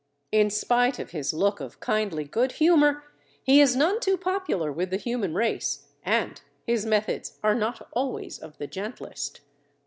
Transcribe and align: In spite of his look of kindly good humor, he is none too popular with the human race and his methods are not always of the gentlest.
In 0.31 0.49
spite 0.49 0.97
of 0.97 1.11
his 1.11 1.31
look 1.31 1.59
of 1.59 1.79
kindly 1.79 2.23
good 2.23 2.53
humor, 2.53 3.03
he 3.43 3.61
is 3.61 3.75
none 3.75 3.99
too 3.99 4.17
popular 4.17 4.71
with 4.71 4.89
the 4.89 4.97
human 4.97 5.35
race 5.35 5.89
and 6.03 6.41
his 6.65 6.87
methods 6.87 7.37
are 7.43 7.53
not 7.53 7.87
always 7.91 8.39
of 8.39 8.57
the 8.57 8.65
gentlest. 8.65 9.41